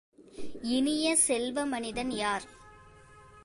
[0.69, 2.45] இனிய செல்வ, மனிதன் யார்?